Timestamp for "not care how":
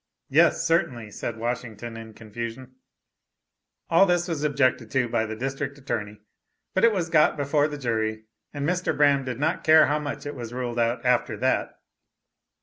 9.39-9.99